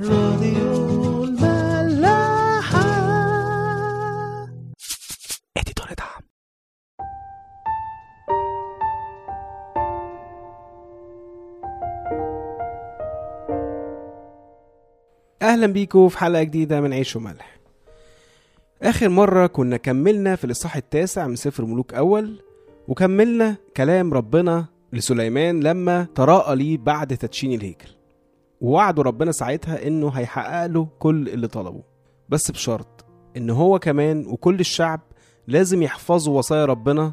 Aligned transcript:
راديو 0.00 1.24
الملاحة. 1.24 2.82
اديتور 5.56 5.86
دعم. 5.98 6.22
أهلا 15.42 15.66
بيكم 15.66 16.08
في 16.08 16.18
حلقة 16.18 16.42
جديدة 16.42 16.80
من 16.80 16.92
عيش 16.92 17.16
وملح. 17.16 17.56
آخر 18.82 19.08
مرة 19.08 19.46
كنا 19.46 19.76
كملنا 19.76 20.36
في 20.36 20.44
الإصحاح 20.44 20.76
التاسع 20.76 21.26
من 21.26 21.36
سفر 21.36 21.64
ملوك 21.64 21.94
أول 21.94 22.40
وكملنا 22.88 23.56
كلام 23.76 24.14
ربنا 24.14 24.66
لسليمان 24.92 25.60
لما 25.60 26.06
تراءى 26.14 26.56
ليه 26.56 26.78
بعد 26.78 27.16
تدشين 27.16 27.52
الهيكل 27.52 27.88
ووعده 28.62 29.02
ربنا 29.02 29.32
ساعتها 29.32 29.86
إنه 29.86 30.08
هيحقق 30.08 30.66
له 30.66 30.88
كل 30.98 31.28
اللي 31.28 31.48
طلبه. 31.48 31.82
بس 32.28 32.50
بشرط 32.50 33.04
إن 33.36 33.50
هو 33.50 33.78
كمان 33.78 34.26
وكل 34.26 34.60
الشعب 34.60 35.00
لازم 35.48 35.82
يحفظوا 35.82 36.38
وصايا 36.38 36.64
ربنا 36.64 37.12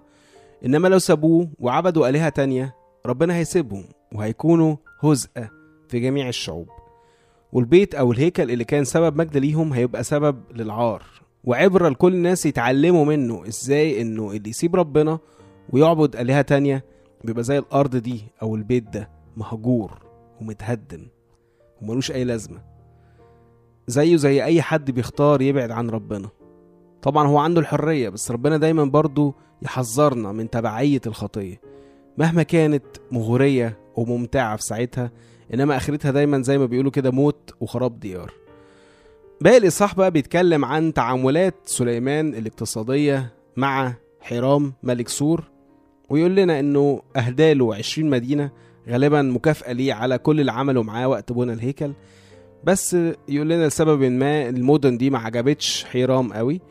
إنما 0.65 0.87
لو 0.87 0.99
سابوه 0.99 1.49
وعبدوا 1.59 2.09
آلهة 2.09 2.29
تانية 2.29 2.75
ربنا 3.05 3.35
هيسيبهم 3.35 3.83
وهيكونوا 4.15 4.75
هزءة 5.03 5.49
في 5.87 5.99
جميع 5.99 6.27
الشعوب. 6.29 6.67
والبيت 7.51 7.95
أو 7.95 8.11
الهيكل 8.11 8.51
اللي 8.51 8.63
كان 8.63 8.83
سبب 8.83 9.17
مجد 9.17 9.37
ليهم 9.37 9.73
هيبقى 9.73 10.03
سبب 10.03 10.41
للعار. 10.55 11.03
وعبرة 11.43 11.89
لكل 11.89 12.13
الناس 12.13 12.45
يتعلموا 12.45 13.05
منه 13.05 13.47
إزاي 13.47 14.01
إنه 14.01 14.31
اللي 14.31 14.49
يسيب 14.49 14.75
ربنا 14.75 15.19
ويعبد 15.69 16.15
آلهة 16.15 16.41
تانية 16.41 16.85
بيبقى 17.23 17.43
زي 17.43 17.57
الأرض 17.57 17.95
دي 17.95 18.21
أو 18.41 18.55
البيت 18.55 18.83
ده 18.89 19.09
مهجور 19.37 19.99
ومتهدم. 20.41 21.07
وملوش 21.81 22.11
أي 22.11 22.23
لازمة. 22.23 22.61
زيه 23.87 24.15
زي 24.15 24.43
أي 24.43 24.61
حد 24.61 24.91
بيختار 24.91 25.41
يبعد 25.41 25.71
عن 25.71 25.89
ربنا. 25.89 26.29
طبعا 27.01 27.27
هو 27.27 27.37
عنده 27.37 27.61
الحرية 27.61 28.09
بس 28.09 28.31
ربنا 28.31 28.57
دايما 28.57 28.83
برضو 28.83 29.35
يحذرنا 29.61 30.31
من 30.31 30.49
تبعية 30.49 31.01
الخطية. 31.07 31.61
مهما 32.17 32.43
كانت 32.43 32.83
مغرية 33.11 33.77
وممتعة 33.95 34.55
في 34.55 34.63
ساعتها 34.63 35.11
إنما 35.53 35.77
آخرتها 35.77 36.11
دايما 36.11 36.41
زي 36.41 36.57
ما 36.57 36.65
بيقولوا 36.65 36.91
كده 36.91 37.11
موت 37.11 37.53
وخراب 37.59 37.99
ديار. 37.99 38.33
باقي 39.41 39.57
الإصحاح 39.57 39.95
بقى 39.95 40.11
بيتكلم 40.11 40.65
عن 40.65 40.93
تعاملات 40.93 41.55
سليمان 41.65 42.33
الاقتصادية 42.33 43.33
مع 43.57 43.93
حرام 44.21 44.73
ملك 44.83 45.07
سور 45.09 45.43
ويقول 46.09 46.35
لنا 46.35 46.59
إنه 46.59 47.01
أهداله 47.15 47.75
20 47.75 48.09
مدينة 48.09 48.51
غالبا 48.89 49.21
مكافأة 49.21 49.71
ليه 49.71 49.93
على 49.93 50.17
كل 50.17 50.39
اللي 50.39 50.51
عمله 50.51 50.83
معاه 50.83 51.07
وقت 51.07 51.31
بنى 51.31 51.53
الهيكل. 51.53 51.91
بس 52.63 52.93
يقول 53.29 53.49
لنا 53.49 53.67
لسبب 53.67 54.03
ما 54.03 54.49
المدن 54.49 54.97
دي 54.97 55.09
ما 55.09 55.19
عجبتش 55.19 55.83
حيرام 55.83 56.33
قوي. 56.33 56.61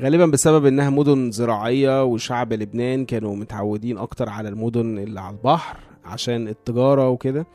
غالبا 0.00 0.26
بسبب 0.26 0.66
إنها 0.66 0.90
مدن 0.90 1.30
زراعية 1.30 2.04
وشعب 2.04 2.52
لبنان 2.52 3.04
كانوا 3.04 3.36
متعودين 3.36 3.98
أكتر 3.98 4.28
على 4.28 4.48
المدن 4.48 4.98
اللي 4.98 5.20
على 5.20 5.36
البحر 5.36 5.78
عشان 6.04 6.48
التجارة 6.48 7.08
وكده. 7.08 7.46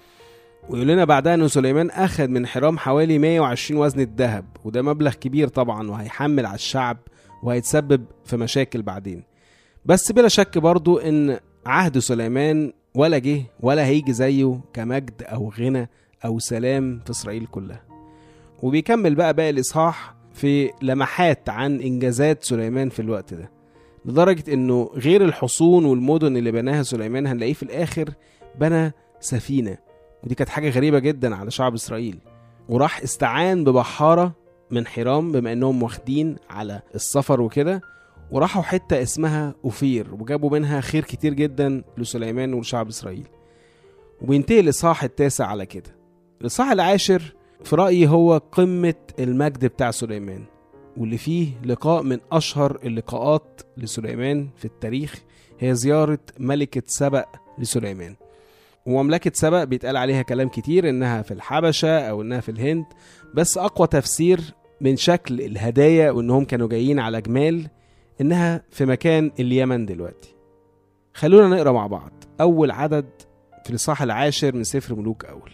ويقول 0.70 0.88
لنا 0.88 1.06
بعدها 1.06 1.34
ان 1.34 1.48
سليمان 1.48 1.90
اخذ 1.90 2.28
من 2.28 2.48
حرام 2.48 2.78
حوالي 2.78 3.20
120 3.20 3.82
وزن 3.82 4.00
الذهب 4.00 4.46
وده 4.66 4.82
مبلغ 4.82 5.14
كبير 5.14 5.48
طبعا 5.48 5.90
وهيحمل 5.92 6.46
على 6.46 6.56
الشعب 6.56 6.98
وهيتسبب 7.44 8.06
في 8.26 8.38
مشاكل 8.38 8.82
بعدين. 8.82 9.24
بس 9.86 10.12
بلا 10.12 10.28
شك 10.28 10.58
برضو 10.58 10.98
إن 10.98 11.40
عهد 11.66 11.98
سليمان 12.00 12.74
ولا 12.96 13.18
جه 13.18 13.42
ولا 13.60 13.86
هيجي 13.86 14.14
زيه 14.14 14.60
كمجد 14.74 15.24
أو 15.24 15.52
غنى 15.60 15.90
أو 16.26 16.40
سلام 16.40 17.02
في 17.06 17.12
إسرائيل 17.12 17.46
كلها. 17.46 17.82
وبيكمل 18.64 19.16
بقى 19.16 19.34
باقي 19.34 19.50
الإصحاح 19.50 20.16
في 20.34 20.72
لمحات 20.82 21.50
عن 21.50 21.82
إنجازات 21.82 22.44
سليمان 22.44 22.90
في 22.90 23.00
الوقت 23.02 23.34
ده 23.34 23.52
لدرجة 24.06 24.54
إنه 24.54 24.90
غير 24.96 25.26
الحصون 25.26 25.86
والمدن 25.86 26.38
اللي 26.38 26.52
بناها 26.52 26.84
سليمان 26.84 27.28
هنلاقيه 27.28 27.54
في 27.54 27.64
الآخر 27.64 28.10
بنى 28.60 28.92
سفينة. 29.20 29.78
ودي 30.24 30.36
كانت 30.36 30.50
حاجة 30.50 30.70
غريبة 30.70 31.00
جدا 31.00 31.36
على 31.36 31.52
شعب 31.52 31.74
إسرائيل. 31.74 32.18
وراح 32.70 33.02
استعان 33.02 33.64
ببحارة 33.64 34.32
من 34.72 34.88
حرام 34.88 35.32
بما 35.32 35.54
إنهم 35.54 35.84
واخدين 35.84 36.36
على 36.50 36.82
السفر 36.96 37.42
وكده 37.42 37.82
وراحوا 38.32 38.62
حتة 38.62 39.02
اسمها 39.02 39.56
أوفير 39.66 40.16
وجابوا 40.16 40.50
منها 40.50 40.82
خير 40.82 41.04
كتير 41.04 41.34
جدا 41.34 41.84
لسليمان 41.98 42.54
ولشعب 42.54 42.88
إسرائيل. 42.88 43.28
وبينتهي 44.22 44.60
الإصحاح 44.60 45.04
التاسع 45.04 45.46
على 45.46 45.66
كده. 45.66 45.96
الإصحاح 46.42 46.72
العاشر 46.72 47.36
في 47.64 47.76
رأيي 47.76 48.08
هو 48.08 48.38
قمة 48.52 48.96
المجد 49.20 49.66
بتاع 49.66 49.92
سليمان 49.92 50.44
واللي 50.98 51.18
فيه 51.18 51.48
لقاء 51.66 52.04
من 52.04 52.20
أشهر 52.32 52.80
اللقاءات 52.84 53.62
لسليمان 53.78 54.50
في 54.58 54.66
التاريخ 54.66 55.24
هي 55.60 55.76
زيارة 55.76 56.20
ملكة 56.40 56.84
سبأ 56.86 57.26
لسليمان. 57.60 58.16
ومملكة 58.86 59.32
سبأ 59.34 59.64
بيتقال 59.64 59.98
عليها 59.98 60.22
كلام 60.22 60.50
كتير 60.50 60.90
إنها 60.90 61.22
في 61.22 61.34
الحبشة 61.34 62.00
أو 62.00 62.22
إنها 62.22 62.40
في 62.40 62.50
الهند 62.50 62.86
بس 63.34 63.58
أقوى 63.58 63.88
تفسير 63.88 64.40
من 64.82 64.96
شكل 64.98 65.42
الهدايا 65.42 66.12
وإنهم 66.12 66.46
كانوا 66.46 66.68
جايين 66.68 67.00
على 67.00 67.22
جمال 67.22 67.68
إنها 68.22 68.64
في 68.70 68.86
مكان 68.86 69.32
اليمن 69.40 69.86
دلوقتي. 69.86 70.36
خلونا 71.14 71.56
نقرأ 71.56 71.72
مع 71.72 71.88
بعض 71.88 72.12
أول 72.42 72.72
عدد 72.72 73.06
في 73.64 73.70
الإصحاح 73.70 74.02
العاشر 74.02 74.56
من 74.56 74.64
سفر 74.64 74.96
ملوك 74.96 75.26
أول. 75.26 75.52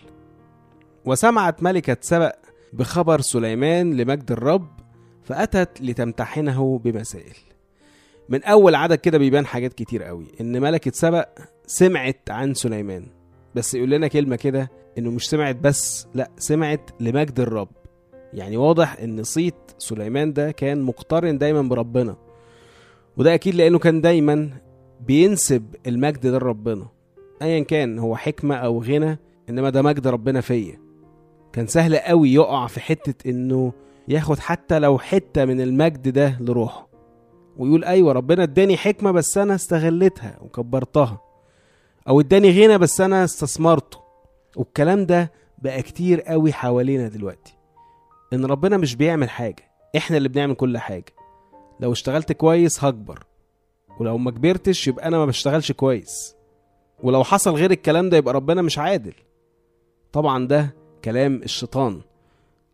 وسمعت 1.06 1.64
ملكة 1.64 1.98
سبأ 2.02 2.34
بخبر 2.74 3.22
سليمان 3.22 3.94
لمجد 3.94 4.32
الرب 4.32 4.68
فأتت 5.24 5.82
لتمتحنه 5.82 6.80
بمسائل. 6.84 7.38
من 8.30 8.44
أول 8.44 8.76
عدد 8.76 8.96
كده 8.98 9.18
بيبان 9.18 9.46
حاجات 9.46 9.74
كتير 9.74 10.04
قوي 10.04 10.26
إن 10.42 10.62
ملكة 10.62 10.92
سبأ 10.94 11.26
سمعت 11.68 12.30
عن 12.30 12.54
سليمان. 12.54 13.08
بس 13.56 13.74
يقول 13.74 13.90
لنا 13.90 14.08
كلمة 14.08 14.36
كده 14.36 14.72
إنه 14.98 15.12
مش 15.12 15.30
سمعت 15.30 15.56
بس 15.56 16.08
لأ 16.14 16.32
سمعت 16.38 16.90
لمجد 17.00 17.40
الرب. 17.40 17.70
يعني 18.34 18.58
واضح 18.58 18.98
إن 19.00 19.24
صيت 19.24 19.56
سليمان 19.78 20.34
ده 20.34 20.52
كان 20.52 20.82
مقترن 20.82 21.38
دايما 21.38 21.62
بربنا. 21.62 22.16
وده 23.18 23.34
أكيد 23.34 23.56
لأنه 23.56 23.80
كان 23.80 24.02
دايما 24.02 24.50
بينسب 25.08 25.76
المجد 25.88 26.28
ده 26.28 26.38
لربنا. 26.38 26.88
ايا 27.42 27.64
كان 27.64 28.00
هو 28.00 28.16
حكمة 28.16 28.56
أو 28.56 28.84
غنى 28.84 29.20
إنما 29.50 29.70
ده 29.70 29.82
مجد 29.82 30.08
ربنا 30.08 30.42
فيا. 30.42 30.80
كان 31.54 31.68
سهل 31.68 31.96
قوي 31.96 32.34
يقع 32.34 32.68
في 32.68 32.80
حتة 32.80 33.30
إنه 33.30 33.74
ياخد 34.08 34.40
حتى 34.40 34.80
لو 34.80 34.98
حتة 35.00 35.46
من 35.46 35.62
المجد 35.62 36.10
ده 36.10 36.38
لروحه. 36.40 36.88
ويقول 37.58 37.84
أيوه 37.84 38.14
ربنا 38.14 38.44
إداني 38.44 38.78
حكمة 38.78 39.12
بس 39.12 39.38
أنا 39.38 39.56
استغلتها 39.56 40.38
وكبرتها. 40.42 41.22
أو 42.08 42.20
إداني 42.20 42.50
غنى 42.64 42.78
بس 42.78 43.02
أنا 43.02 43.24
استثمرته. 43.24 43.98
والكلام 44.56 45.06
ده 45.06 45.32
بقى 45.58 45.82
كتير 45.82 46.22
قوي 46.22 46.54
حوالينا 46.54 47.08
دلوقتي. 47.08 47.58
إن 48.34 48.46
ربنا 48.46 48.78
مش 48.78 48.96
بيعمل 48.96 49.30
حاجة 49.30 49.72
إحنا 49.98 50.18
اللي 50.18 50.30
بنعمل 50.30 50.54
كل 50.56 50.78
حاجة. 50.78 51.14
لو 51.82 51.92
اشتغلت 51.92 52.32
كويس 52.32 52.84
هكبر 52.84 53.24
ولو 54.00 54.18
ما 54.18 54.32
كبرتش 54.32 54.88
يبقى 54.88 55.08
أنا 55.08 55.18
ما 55.18 55.26
بشتغلش 55.26 55.72
كويس 55.72 56.36
ولو 57.04 57.24
حصل 57.24 57.56
غير 57.56 57.72
الكلام 57.72 58.10
ده 58.10 58.18
يبقى 58.18 58.34
ربنا 58.34 58.62
مش 58.62 58.78
عادل. 58.78 59.14
طبعا 60.14 60.48
ده 60.48 60.76
كلام 61.06 61.36
الشيطان. 61.44 62.02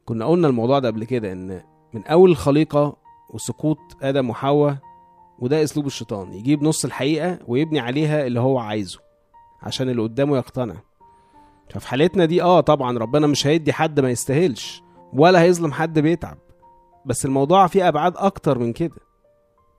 كنا 0.06 0.26
قلنا 0.26 0.48
الموضوع 0.48 0.80
ده 0.80 0.88
قبل 0.88 1.04
كده 1.04 1.32
إن 1.32 1.62
من 1.94 2.04
أول 2.06 2.32
الخليقه 2.32 2.98
وسقوط 3.30 3.78
آدم 4.02 4.30
وحواء 4.30 4.78
وده 5.40 5.64
أسلوب 5.64 5.86
الشيطان 5.86 6.34
يجيب 6.34 6.64
نص 6.64 6.86
الحقيقة 6.86 7.40
ويبني 7.48 7.80
عليها 7.80 8.28
اللي 8.28 8.40
هو 8.40 8.60
عايزه 8.60 9.00
عشان 9.62 9.90
اللي 9.90 10.02
قدامه 10.02 10.38
يقتنع. 10.38 10.76
ففي 11.70 11.88
حالتنا 11.88 12.26
دي 12.26 12.42
آه 12.42 12.60
طبعا 12.62 12.98
ربنا 12.98 13.28
مش 13.28 13.48
هيدي 13.48 13.74
حد 13.74 14.00
ما 14.00 14.10
يستاهلش 14.10 14.82
ولا 15.14 15.42
هيظلم 15.42 15.72
حد 15.72 16.00
بيتعب. 16.00 16.38
بس 17.08 17.26
الموضوع 17.26 17.68
فيه 17.68 17.88
أبعاد 17.88 18.14
أكتر 18.18 18.60
من 18.60 18.74
كده. 18.74 18.96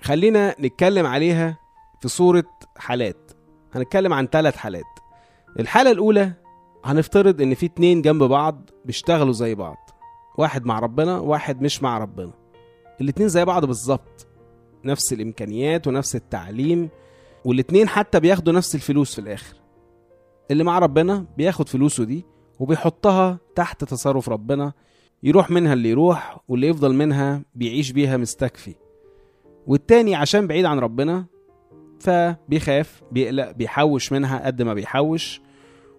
خلينا 0.02 0.54
نتكلم 0.60 1.06
عليها 1.06 1.58
في 2.00 2.08
صورة 2.08 2.44
حالات. 2.76 3.30
هنتكلم 3.75 4.12
عن 4.12 4.26
ثلاث 4.26 4.56
حالات. 4.56 4.84
الحالة 5.58 5.90
الأولى 5.90 6.32
هنفترض 6.84 7.40
إن 7.40 7.54
في 7.54 7.66
اتنين 7.66 8.02
جنب 8.02 8.22
بعض 8.22 8.70
بيشتغلوا 8.84 9.32
زي 9.32 9.54
بعض. 9.54 9.76
واحد 10.38 10.66
مع 10.66 10.78
ربنا 10.78 11.19
واحد 11.19 11.62
مش 11.62 11.82
مع 11.82 11.98
ربنا. 11.98 12.32
الاتنين 13.00 13.28
زي 13.28 13.44
بعض 13.44 13.64
بالظبط. 13.64 14.26
نفس 14.84 15.12
الإمكانيات 15.12 15.86
ونفس 15.86 16.16
التعليم 16.16 16.88
والاتنين 17.44 17.88
حتى 17.88 18.20
بياخدوا 18.20 18.52
نفس 18.52 18.75
الفلوس 18.75 19.14
في 19.14 19.20
الآخر. 19.20 19.56
اللي 20.50 20.64
مع 20.64 20.78
ربنا 20.78 21.26
بياخد 21.36 21.69
فلوسه 21.69 22.04
دي 22.04 22.25
وبيحطها 22.58 23.38
تحت 23.54 23.84
تصرف 23.84 24.28
ربنا. 24.28 24.72
يروح 25.23 25.50
منها 25.50 25.73
اللي 25.73 25.88
يروح 25.91 26.41
واللي 26.49 26.67
يفضل 26.69 26.94
منها 26.94 27.43
بيعيش 27.55 27.93
بيها 27.93 28.17
مستكفي. 28.17 28.75
والتاني 29.67 30.15
عشان 30.15 30.47
بعيد 30.47 30.65
عن 30.65 30.79
ربنا 30.79 31.25
فبيخاف 32.00 33.03
بيقلق 33.12 33.50
بيحوش 33.50 34.12
منها 34.12 34.47
قد 34.47 34.62
ما 34.62 34.75
بيحوش. 34.75 35.41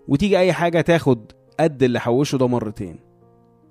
وتيجي 0.07 0.39
أي 0.39 0.53
حاجة 0.53 0.81
تاخد 0.81 1.31
قد 1.59 1.83
اللي 1.83 1.99
حوشه 1.99 2.37
ده 2.37 2.47
مرتين. 2.47 2.99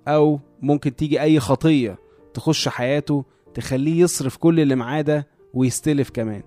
أو 0.09 0.41
ممكن 0.63 0.97
تيجي 0.97 1.23
أي 1.23 1.41
خطية 1.41 1.99
تخش 2.35 2.69
حياته 2.69 3.25
تخليه 3.55 4.01
يصرف 4.03 4.37
كل 4.37 4.61
اللي 4.61 4.75
معاه 4.75 5.01
ده 5.01 5.27
ويستلف 5.55 6.11
كمان. 6.11 6.43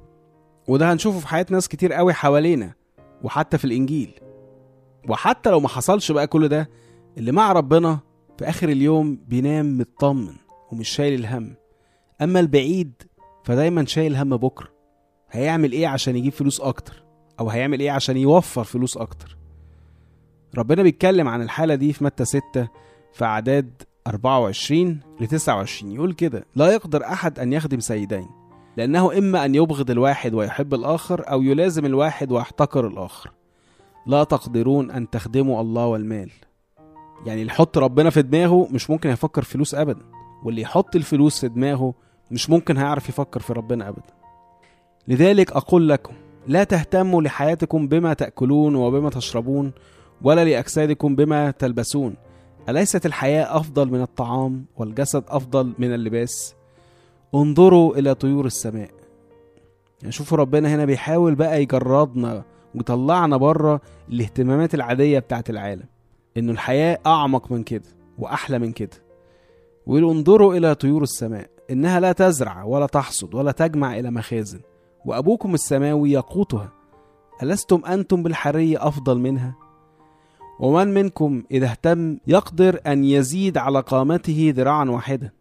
وده 0.67 0.93
هنشوفه 0.93 1.19
في 1.19 1.27
حياة 1.27 1.45
ناس 1.49 1.67
كتير 1.67 1.93
قوي 1.93 2.13
حوالينا 2.13 2.73
وحتى 3.23 3.57
في 3.57 3.65
الإنجيل. 3.65 4.11
وحتى 5.09 5.49
لو 5.49 5.59
ما 5.59 5.67
حصلش 5.67 6.11
بقى 6.11 6.27
كل 6.27 6.47
ده 6.47 6.69
اللي 7.17 7.31
مع 7.31 7.51
ربنا 7.51 7.99
في 8.41 8.49
آخر 8.49 8.69
اليوم 8.69 9.19
بينام 9.27 9.77
مطمن 9.77 10.33
ومش 10.71 10.89
شايل 10.89 11.19
الهم. 11.19 11.55
أما 12.21 12.39
البعيد 12.39 12.93
فدايما 13.43 13.85
شايل 13.85 14.15
هم 14.15 14.37
بكرة. 14.37 14.67
هيعمل 15.31 15.71
إيه 15.71 15.87
عشان 15.87 16.15
يجيب 16.15 16.33
فلوس 16.33 16.61
أكتر؟ 16.61 17.03
أو 17.39 17.49
هيعمل 17.49 17.79
إيه 17.79 17.91
عشان 17.91 18.17
يوفر 18.17 18.63
فلوس 18.63 18.97
أكتر؟ 18.97 19.37
ربنا 20.57 20.83
بيتكلم 20.83 21.27
عن 21.27 21.41
الحالة 21.41 21.75
دي 21.75 21.93
في 21.93 22.03
متى 22.03 22.25
6 22.25 22.41
في 23.13 23.25
أعداد 23.25 23.81
24 24.07 24.99
ل 25.19 25.27
29 25.27 25.91
يقول 25.91 26.13
كده 26.13 26.45
لا 26.55 26.71
يقدر 26.71 27.03
أحد 27.03 27.39
أن 27.39 27.53
يخدم 27.53 27.79
سيدين 27.79 28.27
لأنه 28.77 29.17
إما 29.17 29.45
أن 29.45 29.55
يبغض 29.55 29.91
الواحد 29.91 30.33
ويحب 30.33 30.73
الآخر 30.73 31.31
أو 31.31 31.41
يلازم 31.41 31.85
الواحد 31.85 32.31
ويحتقر 32.31 32.87
الآخر. 32.87 33.31
لا 34.07 34.23
تقدرون 34.23 34.91
أن 34.91 35.09
تخدموا 35.09 35.61
الله 35.61 35.85
والمال. 35.85 36.31
يعني 37.25 37.41
اللي 37.41 37.53
يحط 37.53 37.77
ربنا 37.77 38.09
في 38.09 38.21
دماغه 38.21 38.67
مش 38.71 38.89
ممكن 38.89 39.09
يفكر 39.09 39.41
في 39.41 39.51
فلوس 39.51 39.75
أبدا. 39.75 40.01
واللي 40.43 40.61
يحط 40.61 40.95
الفلوس 40.95 41.39
في 41.39 41.47
دماغه 41.47 41.93
مش 42.31 42.49
ممكن 42.49 42.77
هيعرف 42.77 43.09
يفكر 43.09 43.39
في 43.39 43.53
ربنا 43.53 43.89
أبدا. 43.89 44.13
لذلك 45.07 45.51
أقول 45.51 45.89
لكم 45.89 46.13
لا 46.47 46.63
تهتموا 46.63 47.21
لحياتكم 47.21 47.87
بما 47.87 48.13
تأكلون 48.13 48.75
وبما 48.75 49.09
تشربون 49.09 49.71
ولا 50.21 50.45
لأجسادكم 50.45 51.15
بما 51.15 51.51
تلبسون. 51.51 52.15
أليست 52.69 53.05
الحياة 53.05 53.57
أفضل 53.57 53.89
من 53.91 54.01
الطعام 54.01 54.65
والجسد 54.77 55.23
أفضل 55.27 55.73
من 55.79 55.93
اللباس؟ 55.93 56.55
انظروا 57.35 57.95
إلى 57.95 58.15
طيور 58.15 58.45
السماء. 58.45 58.89
يعني 60.01 60.11
شوفوا 60.11 60.37
ربنا 60.37 60.75
هنا 60.75 60.85
بيحاول 60.85 61.35
بقى 61.35 61.61
يجردنا 61.61 62.43
ويطلعنا 62.75 63.37
بره 63.37 63.81
الاهتمامات 64.09 64.75
العادية 64.75 65.19
بتاعت 65.19 65.49
العالم. 65.49 65.85
إنه 66.37 66.51
الحياة 66.51 66.99
أعمق 67.05 67.51
من 67.51 67.63
كده 67.63 67.89
وأحلى 68.17 68.59
من 68.59 68.71
كده. 68.71 68.97
ويقول 69.85 70.15
انظروا 70.15 70.55
إلى 70.55 70.75
طيور 70.75 71.03
السماء 71.03 71.49
إنها 71.71 71.99
لا 71.99 72.11
تزرع 72.11 72.63
ولا 72.63 72.85
تحصد 72.85 73.35
ولا 73.35 73.51
تجمع 73.51 73.99
إلى 73.99 74.11
مخازن 74.11 74.59
وأبوكم 75.05 75.53
السماوي 75.53 76.11
يقوتها. 76.11 76.71
ألستم 77.43 77.85
أنتم 77.85 78.23
بالحرية 78.23 78.87
أفضل 78.87 79.19
منها؟ 79.19 79.55
ومن 80.59 80.93
منكم 80.93 81.43
إذا 81.51 81.65
اهتم 81.65 82.17
يقدر 82.27 82.79
أن 82.87 83.03
يزيد 83.03 83.57
على 83.57 83.79
قامته 83.79 84.53
ذراعا 84.55 84.85
واحدا 84.85 85.31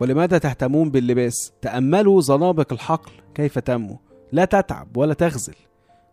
ولماذا 0.00 0.38
تهتمون 0.38 0.90
باللباس؟ 0.90 1.52
تأملوا 1.62 2.20
زنابق 2.20 2.72
الحقل 2.72 3.12
كيف 3.34 3.58
تنمو 3.58 3.98
لا 4.32 4.44
تتعب 4.44 4.96
ولا 4.96 5.14
تغزل. 5.14 5.54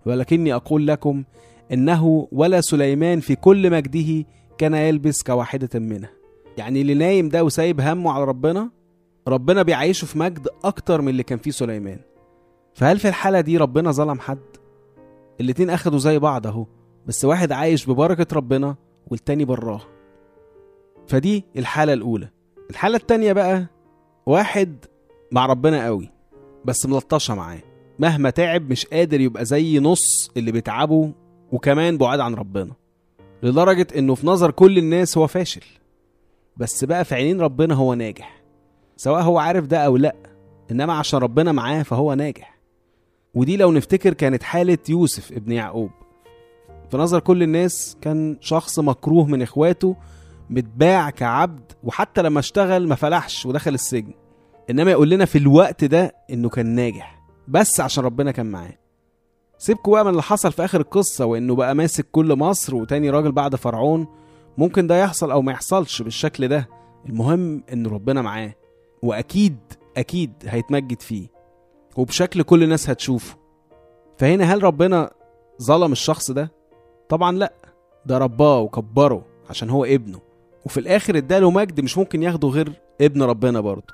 ولكني 0.05 0.53
أقول 0.53 0.87
لكم 0.87 1.23
إنه 1.73 2.27
ولا 2.31 2.61
سليمان 2.61 3.19
في 3.19 3.35
كل 3.35 3.71
مجده 3.71 4.25
كان 4.57 4.73
يلبس 4.73 5.23
كواحدة 5.23 5.79
منها 5.79 6.09
يعني 6.57 6.81
اللي 6.81 6.93
نايم 6.93 7.29
ده 7.29 7.43
وسايب 7.43 7.81
همه 7.81 8.11
على 8.11 8.23
ربنا 8.23 8.69
ربنا 9.27 9.63
بيعيشه 9.63 10.05
في 10.05 10.19
مجد 10.19 10.47
أكتر 10.63 11.01
من 11.01 11.09
اللي 11.09 11.23
كان 11.23 11.37
فيه 11.37 11.51
سليمان. 11.51 11.99
فهل 12.73 12.99
في 12.99 13.07
الحالة 13.07 13.41
دي 13.41 13.57
ربنا 13.57 13.91
ظلم 13.91 14.19
حد؟ 14.19 14.39
الاتنين 15.41 15.69
أخدوا 15.69 15.99
زي 15.99 16.19
بعض 16.19 16.47
أهو 16.47 16.65
بس 17.07 17.25
واحد 17.25 17.51
عايش 17.51 17.89
ببركة 17.89 18.35
ربنا 18.35 18.75
والتاني 19.07 19.45
براه. 19.45 19.81
فدي 21.07 21.43
الحالة 21.57 21.93
الأولى. 21.93 22.29
الحالة 22.69 22.95
التانية 22.97 23.33
بقى 23.33 23.65
واحد 24.25 24.85
مع 25.31 25.45
ربنا 25.45 25.85
قوي 25.85 26.09
بس 26.65 26.85
ملطشة 26.85 27.35
معاه. 27.35 27.59
مهما 27.99 28.29
تعب 28.29 28.71
مش 28.71 28.85
قادر 28.85 29.21
يبقى 29.21 29.45
زي 29.45 29.79
نص 29.79 30.31
اللي 30.37 30.51
بيتعبوا 30.51 31.11
وكمان 31.51 31.97
بعاد 31.97 32.19
عن 32.19 32.33
ربنا 32.35 32.71
لدرجة 33.43 33.87
إنه 33.97 34.15
في 34.15 34.27
نظر 34.27 34.51
كل 34.51 34.77
الناس 34.77 35.17
هو 35.17 35.27
فاشل. 35.27 35.63
بس 36.57 36.83
بقى 36.83 37.05
في 37.05 37.15
عينين 37.15 37.41
ربنا 37.41 37.73
هو 37.75 37.93
ناجح 37.93 38.41
سواء 38.97 39.21
هو 39.21 39.37
عارف 39.37 39.65
ده 39.65 39.77
أو 39.77 39.97
لأ 39.97 40.15
إنما 40.71 40.93
عشان 40.93 41.19
ربنا 41.19 41.51
معاه 41.51 41.83
فهو 41.83 42.13
ناجح. 42.13 42.57
ودي 43.33 43.57
لو 43.57 43.71
نفتكر 43.71 44.13
كانت 44.13 44.43
حالة 44.43 44.77
يوسف 44.89 45.31
ابن 45.31 45.51
يعقوب. 45.51 45.89
في 46.91 46.97
نظر 46.97 47.19
كل 47.19 47.43
الناس 47.43 47.97
كان 48.01 48.37
شخص 48.41 48.79
مكروه 48.79 49.25
من 49.25 49.41
إخواته 49.41 49.95
متباع 50.49 51.09
كعبد 51.09 51.71
وحتى 51.83 52.21
لما 52.21 52.39
اشتغل 52.39 52.87
ما 52.87 52.95
فلحش 52.95 53.45
ودخل 53.45 53.73
السجن. 53.73 54.13
إنما 54.69 54.91
يقول 54.91 55.09
لنا 55.09 55.25
في 55.25 55.37
الوقت 55.37 55.83
ده 55.83 56.15
إنه 56.29 56.49
كان 56.49 56.65
ناجح 56.65 57.23
بس 57.47 57.79
عشان 57.79 58.03
ربنا 58.03 58.31
كان 58.31 58.45
معاه. 58.45 58.73
سيبكوا 59.57 59.93
بقى 59.93 60.03
من 60.03 60.09
اللي 60.11 60.21
حصل 60.21 60.51
في 60.51 60.65
آخر 60.65 60.81
القصة 60.81 61.25
وإنه 61.25 61.55
بقى 61.55 61.75
ماسك 61.75 62.07
كل 62.11 62.35
مصر 62.35 62.75
وتاني 62.75 63.09
راجل 63.09 63.31
بعد 63.31 63.55
فرعون. 63.55 64.07
ممكن 64.57 64.87
ده 64.87 65.01
يحصل 65.01 65.31
أو 65.31 65.41
ما 65.41 65.51
يحصلش 65.51 66.01
بالشكل 66.01 66.47
ده. 66.47 66.69
المهم 67.09 67.63
إن 67.73 67.87
ربنا 67.87 68.21
معاه 68.21 68.53
وأكيد 69.03 69.57
أكيد 69.97 70.31
هيتمجد 70.45 71.01
فيه. 71.01 71.27
وبشكل 71.97 72.43
كل 72.43 72.63
الناس 72.63 72.89
هتشوفه. 72.89 73.37
فهنا 74.17 74.43
هل 74.53 74.63
ربنا 74.63 75.11
ظلم 75.61 75.91
الشخص 75.91 76.31
ده؟ 76.31 76.51
طبعا 77.09 77.31
لأ. 77.31 77.53
ده 78.05 78.17
رباه 78.17 78.59
وكبره 78.59 79.25
عشان 79.49 79.69
هو 79.69 79.85
ابنه. 79.85 80.19
وفي 80.65 80.79
الآخر 80.79 81.17
اداله 81.17 81.51
مجد 81.51 81.81
مش 81.81 81.97
ممكن 81.97 82.23
ياخده 82.23 82.47
غير 82.47 82.71
ابن 83.01 83.23
ربنا 83.23 83.59
برضه. 83.59 83.93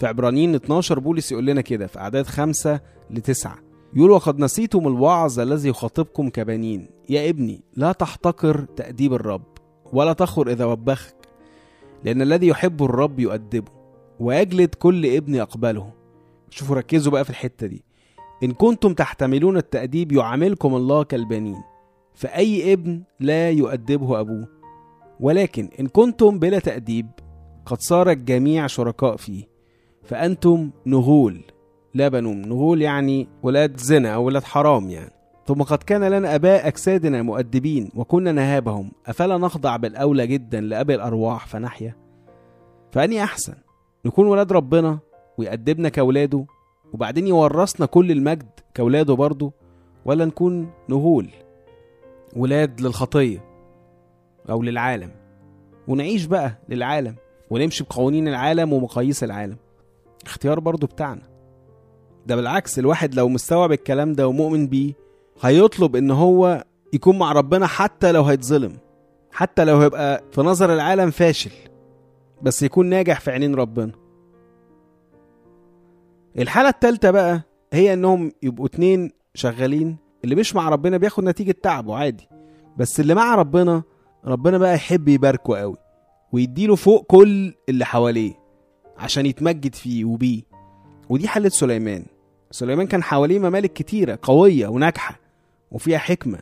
في 0.00 0.06
عبرانيين 0.06 0.54
12 0.54 0.98
بولس 0.98 1.32
يقول 1.32 1.46
لنا 1.46 1.60
كده 1.60 1.86
في 1.86 1.98
أعداد 1.98 2.26
خمسة 2.26 2.80
لتسعة. 3.10 3.58
يقول 3.94 4.10
وقد 4.10 4.38
نسيتم 4.38 4.88
الوعظ 4.88 5.40
الذي 5.40 5.68
يخاطبكم 5.68 6.28
كبنين. 6.28 6.90
يا 7.08 7.28
ابني 7.28 7.60
لا 7.76 7.92
تحتقر 7.92 8.60
تأديب 8.76 9.14
الرب 9.14 9.42
ولا 9.92 10.12
تخر 10.12 10.50
إذا 10.50 10.64
وبخك 10.64 11.16
لأن 12.04 12.22
الذي 12.22 12.46
يحب 12.46 12.82
الرب 12.82 13.20
يؤدبه 13.20 13.72
ويجلد 14.20 14.74
كل 14.74 15.06
ابن 15.06 15.34
يقبله. 15.34 15.92
شوفوا 16.50 16.76
ركزوا 16.76 17.12
بقى 17.12 17.24
في 17.24 17.30
الحتة 17.30 17.66
دي. 17.66 17.84
إن 18.42 18.52
كنتم 18.52 18.94
تحتملون 18.94 19.56
التأديب 19.56 20.12
يعاملكم 20.12 20.74
الله 20.74 21.04
كالبنين 21.04 21.62
فأي 22.14 22.72
ابن 22.72 23.02
لا 23.20 23.50
يؤدبه 23.50 24.20
أبوه. 24.20 24.48
ولكن 25.20 25.68
إن 25.80 25.86
كنتم 25.86 26.38
بلا 26.38 26.58
تأديب 26.58 27.06
قد 27.66 27.80
صار 27.80 28.10
الجميع 28.10 28.66
شركاء 28.66 29.16
فيه 29.16 29.44
فأنتم 30.02 30.70
نغول. 30.86 31.42
لا 31.94 32.08
بنون 32.08 32.48
نغول 32.48 32.82
يعني 32.82 33.28
ولاد 33.42 33.76
زنا 33.76 34.14
أو 34.14 34.24
ولاد 34.24 34.44
حرام 34.44 34.90
يعني. 34.90 35.10
ثم 35.46 35.62
قد 35.62 35.78
كان 35.78 36.04
لنا 36.04 36.34
أباء 36.34 36.68
أجسادنا 36.68 37.22
مؤدبين 37.22 37.90
وكنا 37.94 38.32
نهابهم. 38.32 38.92
أفلا 39.06 39.38
نخضع 39.38 39.76
بالأولى 39.76 40.26
جدا 40.26 40.60
لأبي 40.60 40.94
الأرواح؟ 40.94 41.46
فنحيا. 41.46 41.96
فأني 42.92 43.22
أحسن. 43.22 43.54
نكون 44.06 44.26
ولاد 44.26 44.52
ربنا 44.52 44.98
ويأدبنا 45.38 45.88
كولاده 45.88 46.46
وبعدين 46.92 47.26
يورثنا 47.26 47.86
كل 47.86 48.10
المجد 48.10 48.48
كولاده 48.76 49.14
برضه 49.14 49.52
ولا 50.04 50.24
نكون 50.24 50.70
نهول 50.88 51.28
ولاد 52.36 52.80
للخطية 52.80 53.44
أو 54.50 54.62
للعالم. 54.62 55.10
ونعيش 55.88 56.24
بقى 56.24 56.58
للعالم 56.68 57.14
ونمشي 57.50 57.84
بقوانين 57.84 58.28
العالم 58.28 58.72
ومقاييس 58.72 59.24
العالم. 59.24 59.56
اختيار 60.26 60.60
برضو 60.60 60.86
بتاعنا. 60.86 61.29
ده 62.26 62.36
بالعكس 62.36 62.78
الواحد 62.78 63.14
لو 63.14 63.28
مستوعب 63.28 63.72
الكلام 63.72 64.12
ده 64.12 64.28
ومؤمن 64.28 64.66
بيه 64.66 64.92
هيطلب 65.40 65.96
إن 65.96 66.10
هو 66.10 66.64
يكون 66.92 67.18
مع 67.18 67.32
ربنا 67.32 67.66
حتى 67.66 68.12
لو 68.12 68.22
هيتظلم 68.22 68.76
حتى 69.32 69.64
لو 69.64 69.76
هيبقى 69.78 70.24
في 70.32 70.40
نظر 70.40 70.72
العالم 70.74 71.10
فاشل 71.10 71.50
بس 72.42 72.62
يكون 72.62 72.86
ناجح 72.86 73.20
في 73.20 73.30
عينين 73.30 73.54
ربنا. 73.54 73.92
الحالة 76.38 76.68
التالتة 76.68 77.10
بقى 77.10 77.42
هي 77.72 77.92
إنهم 77.92 78.32
يبقوا 78.42 78.66
اتنين 78.66 79.10
شغالين 79.34 79.96
اللي 80.24 80.34
مش 80.34 80.54
مع 80.54 80.68
ربنا 80.68 80.96
بياخد 80.96 81.24
نتيجة 81.24 81.54
تعبه 81.62 81.96
عادي 81.96 82.28
بس 82.76 83.00
اللي 83.00 83.14
مع 83.14 83.34
ربنا 83.34 83.82
ربنا 84.24 84.58
بقى 84.58 84.74
يحب 84.74 85.08
يباركه 85.08 85.56
قوي 85.56 85.76
ويديله 86.32 86.76
فوق 86.76 87.04
كل 87.06 87.54
اللي 87.68 87.84
حواليه 87.84 88.32
عشان 88.98 89.26
يتمجد 89.26 89.74
فيه 89.74 90.04
وبيه. 90.04 90.42
ودي 91.10 91.28
حالة 91.28 91.48
سليمان 91.48 92.04
سليمان 92.50 92.86
كان 92.86 93.02
حواليه 93.02 93.38
ممالك 93.38 93.72
كتيرة 93.72 94.18
قوية 94.22 94.68
وناجحة 94.68 95.20
وفيها 95.70 95.98
حكمة. 95.98 96.38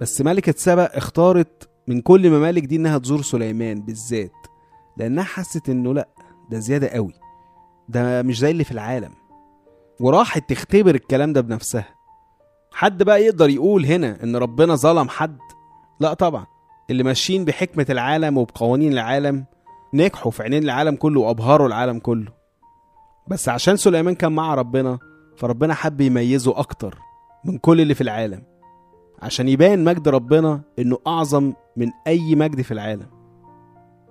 بس 0.00 0.20
ملكة 0.20 0.54
سبأ 0.56 0.98
اختارت 0.98 1.68
من 1.88 2.00
كل 2.00 2.30
ممالك 2.30 2.62
دي 2.64 2.76
إنها 2.76 2.98
تزور 2.98 3.22
سليمان 3.22 3.80
بالذات 3.82 4.32
لأنها 4.96 5.24
حست 5.24 5.68
إنه 5.68 5.94
لأ 5.94 6.08
ده 6.50 6.58
زيادة 6.58 6.88
قوي. 6.88 7.12
ده 7.88 8.22
مش 8.22 8.38
زي 8.38 8.50
اللي 8.50 8.64
في 8.64 8.72
العالم. 8.72 9.10
وراحت 10.00 10.50
تختبر 10.50 10.94
الكلام 10.94 11.32
ده 11.32 11.40
بنفسها. 11.40 11.88
حد 12.72 13.02
بقى 13.02 13.22
يقدر 13.24 13.50
يقول 13.50 13.86
هنا 13.86 14.22
إن 14.22 14.36
ربنا 14.36 14.74
ظلم 14.74 15.08
حد؟ 15.08 15.38
لأ 16.00 16.14
طبعا. 16.14 16.46
اللي 16.90 17.02
ماشيين 17.02 17.44
بحكمة 17.44 17.86
العالم 17.90 18.38
وبقوانين 18.38 18.92
العالم 18.92 19.44
نجحوا 19.94 20.30
في 20.30 20.42
عينين 20.42 20.62
العالم 20.62 20.96
كله 20.96 21.20
وأبهروا 21.20 21.66
العالم 21.66 21.98
كله. 21.98 22.41
بس 23.28 23.48
عشان 23.48 23.76
سليمان 23.76 24.14
كان 24.14 24.32
مع 24.32 24.54
ربنا 24.54 24.98
فربنا 25.36 25.74
حب 25.74 26.00
يميزه 26.00 26.58
أكتر 26.58 26.98
من 27.44 27.58
كل 27.58 27.80
اللي 27.80 27.94
في 27.94 28.00
العالم 28.00 28.42
عشان 29.22 29.48
يبان 29.48 29.84
مجد 29.84 30.08
ربنا 30.08 30.60
إنه 30.78 30.98
أعظم 31.06 31.52
من 31.76 31.90
أي 32.06 32.34
مجد 32.34 32.60
في 32.62 32.72
العالم. 32.74 33.06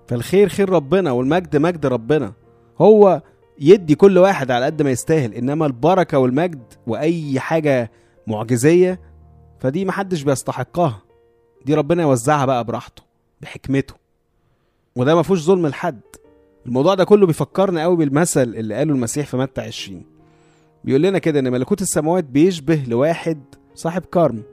فالخير 0.08 0.50
خير 0.50 0.70
ربنا 0.70 1.12
والمجد 1.12 1.58
مجد 1.58 1.86
ربنا. 1.86 2.34
هو 2.82 3.22
يدي 3.60 3.96
كل 3.96 4.18
واحد 4.18 4.52
على 4.52 4.66
قد 4.66 4.82
ما 4.82 4.90
يستاهل 4.92 5.34
إنما 5.34 5.66
البركة 5.66 6.18
والمجد 6.20 6.64
وأي 6.88 7.40
حاجة 7.40 7.92
معجزية 8.28 9.00
فدي 9.60 9.86
محدش 9.86 10.24
بيستحقها. 10.24 11.02
دي 11.66 11.74
ربنا 11.74 12.04
يوزعها 12.04 12.46
بقى 12.46 12.64
براحته 12.64 13.04
بحكمته. 13.42 13.94
وده 14.96 15.16
ما 15.16 15.24
فيهوش 15.24 15.44
ظلم 15.44 15.68
لحد. 15.68 16.02
الموضوع 16.66 16.94
ده 16.96 17.04
كله 17.04 17.26
بيفكرنا 17.28 17.82
قوي 17.84 17.98
بالمثل 17.98 18.42
اللي 18.42 18.76
قاله 18.76 18.94
المسيح 18.94 19.28
في 19.28 19.38
متى 19.38 19.62
20 19.62 20.04
بيقول 20.84 21.02
لنا 21.02 21.20
كده 21.20 21.40
إن 21.40 21.52
ملكوت 21.52 21.82
السماوات 21.82 22.24
بيشبه 22.24 22.84
لواحد 22.88 23.44
صاحب 23.76 24.02
كرم. 24.06 24.44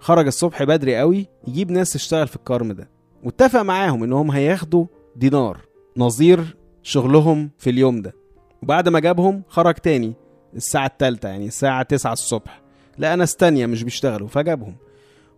خرج 0.00 0.26
الصبح 0.26 0.62
بدري 0.62 0.96
قوي 0.96 1.26
يجيب 1.48 1.70
ناس 1.70 1.92
تشتغل 1.92 2.28
في 2.28 2.36
الكرم 2.36 2.72
ده. 2.72 2.88
واتفق 3.24 3.60
معاهم 3.62 4.02
انهم 4.02 4.30
هياخدوا 4.30 4.86
دينار 5.16 5.60
نظير 5.96 6.56
شغلهم 6.82 7.50
في 7.58 7.70
اليوم 7.70 8.02
ده. 8.02 8.14
وبعد 8.62 8.88
ما 8.88 9.00
جابهم 9.00 9.42
خرج 9.48 9.74
تاني 9.74 10.14
الساعة 10.56 10.86
التالتة 10.86 11.28
يعني 11.28 11.46
الساعة 11.46 11.82
9 11.82 12.12
الصبح. 12.12 12.62
لقى 12.98 13.16
ناس 13.16 13.36
تانية 13.36 13.66
مش 13.66 13.82
بيشتغلوا 13.82 14.28
فجابهم. 14.28 14.76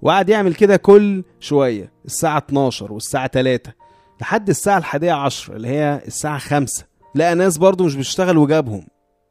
وقعد 0.02 0.28
يعمل 0.28 0.54
كده 0.54 0.76
كل 0.76 1.24
شوية 1.40 1.92
الساعة 2.04 2.38
12 2.38 2.92
والساعة 2.92 3.26
3 3.28 3.72
لحد 4.20 4.48
الساعة 4.48 4.78
الحادية 4.78 5.12
عشر 5.12 5.56
اللي 5.56 5.68
هي 5.68 6.02
الساعة 6.06 6.38
5 6.38 6.84
لقى 7.14 7.34
ناس 7.34 7.58
برضو 7.58 7.84
مش 7.84 7.94
بيشتغل 7.96 8.38
وجابهم. 8.38 8.86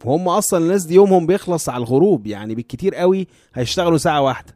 وهم 0.05 0.29
أصلا 0.29 0.60
الناس 0.63 0.84
دي 0.84 0.96
يومهم 0.96 1.25
بيخلص 1.25 1.69
على 1.69 1.77
الغروب 1.84 2.27
يعني 2.27 2.55
بالكتير 2.55 2.96
قوي 2.96 3.27
هيشتغلوا 3.53 3.98
ساعة 3.98 4.22
واحدة. 4.22 4.55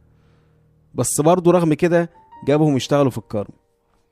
بس 0.96 1.22
برضو 1.22 1.52
رغم 1.52 1.74
كده 1.74 2.10
جابهم 2.48 2.76
يشتغلوا 2.76 3.12
في 3.12 3.18
الكرم. 3.18 3.54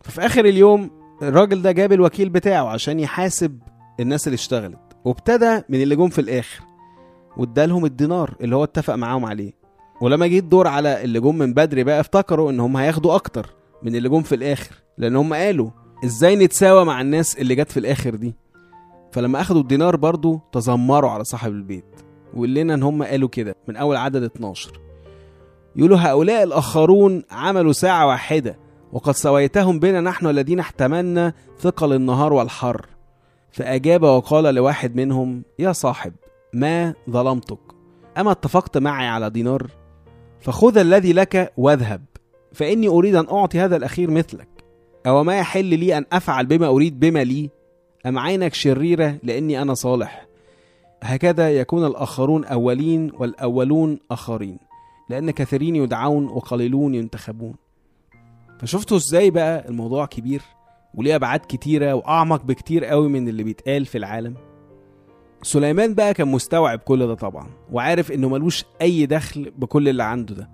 ففي 0.01 0.25
آخر 0.25 0.45
اليوم 0.45 0.89
الراجل 1.21 1.61
ده 1.61 1.71
جاب 1.71 1.91
الوكيل 1.91 2.29
بتاعه 2.29 2.65
عشان 2.67 2.99
يحاسب 2.99 3.59
الناس 3.99 4.27
اللي 4.27 4.35
اشتغلت. 4.35 4.79
وابتدى 5.05 5.61
من 5.69 5.81
اللي 5.81 5.95
جم 5.95 6.09
في 6.09 6.21
الآخر 6.21 6.61
وادالهم 7.37 7.85
الدينار 7.85 8.35
اللي 8.41 8.55
هو 8.55 8.63
اتفق 8.63 8.95
معاهم 8.95 9.25
عليه. 9.25 9.53
ولما 10.01 10.27
جه 10.27 10.39
الدور 10.39 10.67
على 10.67 11.03
اللي 11.03 11.19
جم 11.19 11.35
من 11.35 11.53
بدري 11.53 11.83
بقى 11.83 11.99
افتكروا 11.99 12.51
إن 12.51 12.59
هم 12.59 12.77
هياخدوا 12.77 13.15
أكتر 13.15 13.53
من 13.83 13.95
اللي 13.95 14.09
جم 14.09 14.21
في 14.21 14.35
الآخر 14.35 14.75
لأن 14.97 15.15
هم 15.15 15.33
قالوا 15.33 15.69
إزاي 16.05 16.35
نتساوى 16.35 16.85
مع 16.85 17.01
الناس 17.01 17.37
اللي 17.37 17.55
جت 17.55 17.71
في 17.71 17.77
الآخر 17.77 18.15
دي؟ 18.15 18.33
فلما 19.11 19.41
اخدوا 19.41 19.61
الدينار 19.61 19.95
برضو 19.95 20.39
تذمروا 20.51 21.09
على 21.09 21.23
صاحب 21.23 21.51
البيت 21.51 21.85
وقال 22.33 22.53
لنا 22.53 22.73
ان 22.73 22.83
هم 22.83 23.03
قالوا 23.03 23.29
كده 23.29 23.55
من 23.67 23.75
اول 23.75 23.95
عدد 23.95 24.23
12 24.23 24.71
يقولوا 25.75 25.97
هؤلاء 25.97 26.43
الآخرون 26.43 27.23
عملوا 27.31 27.71
ساعة 27.71 28.07
واحدة 28.07 28.57
وقد 28.93 29.15
سويتهم 29.15 29.79
بنا 29.79 30.01
نحن 30.01 30.27
الذين 30.27 30.59
احتملنا 30.59 31.33
ثقل 31.59 31.93
النهار 31.93 32.33
والحر. 32.33 32.85
فأجاب 33.51 34.03
وقال 34.03 34.55
لواحد 34.55 34.95
منهم 34.95 35.43
يا 35.59 35.71
صاحب 35.71 36.13
ما 36.53 36.93
ظلمتك؟ 37.09 37.59
أما 38.17 38.31
اتفقت 38.31 38.77
معي 38.77 39.07
على 39.07 39.29
دينار؟ 39.29 39.67
فخذ 40.39 40.77
الذي 40.77 41.13
لك 41.13 41.53
واذهب 41.57 42.01
فإني 42.53 42.87
أريد 42.87 43.15
أن 43.15 43.27
أعطي 43.31 43.59
هذا 43.59 43.75
الأخير 43.75 44.11
مثلك. 44.11 44.47
أو 45.07 45.23
ما 45.23 45.37
يحل 45.37 45.65
لي 45.65 45.97
أن 45.97 46.05
أفعل 46.11 46.45
بما 46.45 46.67
أريد 46.67 46.99
بما 46.99 47.23
لي؟ 47.23 47.49
أم 48.05 48.19
عينك 48.19 48.53
شريرة 48.53 49.17
لأني 49.23 49.61
أنا 49.61 49.73
صالح؟ 49.73 50.25
هكذا 51.03 51.51
يكون 51.51 51.85
الآخرون 51.85 52.45
أولين 52.45 53.11
والأولون 53.19 53.99
آخرين 54.11 54.57
لأن 55.09 55.31
كثيرين 55.31 55.75
يدعون 55.75 56.27
وقليلون 56.27 56.95
ينتخبون. 56.95 57.53
فشفتوا 58.59 58.97
إزاي 58.97 59.31
بقى 59.31 59.69
الموضوع 59.69 60.05
كبير 60.05 60.41
وليه 60.93 61.15
أبعاد 61.15 61.39
كتيرة 61.39 61.93
وأعمق 61.93 62.43
بكتير 62.43 62.85
قوي 62.85 63.09
من 63.09 63.27
اللي 63.27 63.43
بيتقال 63.43 63.85
في 63.85 63.97
العالم؟ 63.97 64.33
سليمان 65.43 65.93
بقى 65.93 66.13
كان 66.13 66.27
مستوعب 66.27 66.79
كل 66.79 67.07
ده 67.07 67.13
طبعا 67.15 67.47
وعارف 67.71 68.11
إنه 68.11 68.29
ملوش 68.29 68.65
أي 68.81 69.05
دخل 69.05 69.51
بكل 69.57 69.89
اللي 69.89 70.03
عنده 70.03 70.35
ده. 70.35 70.49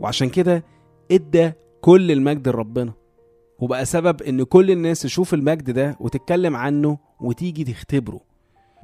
وعشان 0.00 0.28
كده 0.28 0.64
إدى 1.10 1.52
كل 1.80 2.10
المجد 2.12 2.48
لربنا. 2.48 2.92
وبقى 3.62 3.84
سبب 3.84 4.22
إن 4.22 4.42
كل 4.42 4.70
الناس 4.70 5.02
تشوف 5.02 5.34
المجد 5.34 5.70
ده 5.70 5.96
وتتكلم 6.00 6.56
عنه 6.56 6.98
وتيجي 7.20 7.64
تختبره. 7.64 8.20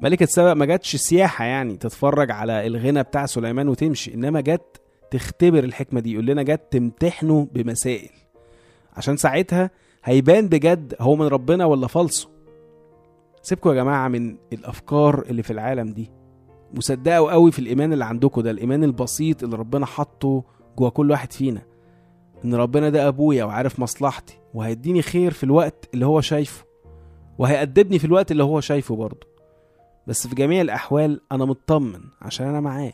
ملكة 0.00 0.26
سبق 0.26 0.52
ما 0.52 0.64
جاتش 0.64 0.96
سياحة 0.96 1.44
يعني 1.44 1.76
تتفرج 1.76 2.30
على 2.30 2.66
الغنى 2.66 3.02
بتاع 3.02 3.26
سليمان 3.26 3.68
وتمشي 3.68 4.14
إنما 4.14 4.40
جت 4.40 4.80
تختبر 5.10 5.64
الحكمة 5.64 6.00
دي 6.00 6.12
يقول 6.12 6.26
لنا 6.26 6.42
جت 6.42 6.60
تمتحنه 6.70 7.48
بمسائل. 7.52 8.10
عشان 8.96 9.16
ساعتها 9.16 9.70
هيبان 10.04 10.48
بجد 10.48 10.94
هو 11.00 11.16
من 11.16 11.26
ربنا 11.26 11.64
ولا 11.64 11.86
فالصو 11.86 12.28
سيبكوا 13.42 13.74
يا 13.74 13.76
جماعة 13.76 14.08
من 14.08 14.36
الأفكار 14.52 15.24
اللي 15.30 15.42
في 15.42 15.50
العالم 15.52 15.92
دي. 15.92 16.10
مصدقوا 16.74 17.32
قوي 17.32 17.52
في 17.52 17.58
الإيمان 17.58 17.92
اللي 17.92 18.04
عندكم 18.04 18.40
ده 18.40 18.50
الإيمان 18.50 18.84
البسيط 18.84 19.42
اللي 19.42 19.56
ربنا 19.56 19.86
حطه 19.86 20.44
جوا 20.78 20.88
كل 20.88 21.10
واحد 21.10 21.32
فينا. 21.32 21.62
إن 22.44 22.54
ربنا 22.54 22.88
ده 22.88 23.08
أبويا 23.08 23.44
وعارف 23.44 23.80
مصلحتي. 23.80 24.38
وهيديني 24.58 25.02
خير 25.02 25.32
في 25.32 25.44
الوقت 25.44 25.88
اللي 25.94 26.06
هو 26.06 26.20
شايفه 26.20 26.64
وهيأدبني 27.38 27.98
في 27.98 28.04
الوقت 28.04 28.32
اللي 28.32 28.42
هو 28.42 28.60
شايفه 28.60 28.96
برضه. 28.96 29.26
بس 30.06 30.26
في 30.26 30.34
جميع 30.34 30.60
الأحوال 30.60 31.20
أنا 31.32 31.44
مطمن 31.44 32.00
عشان 32.22 32.46
أنا 32.46 32.60
معاه 32.60 32.92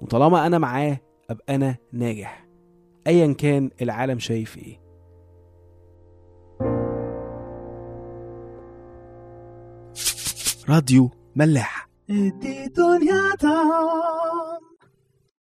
وطالما 0.00 0.46
أنا 0.46 0.58
معاه 0.58 1.00
أبقى 1.30 1.54
أنا 1.54 1.76
ناجح 1.92 2.46
أيا 3.06 3.32
كان 3.32 3.70
العالم 3.82 4.18
شايف 4.18 4.58
إيه. 4.58 4.80
راديو 10.68 11.10
ملاح. 11.36 11.88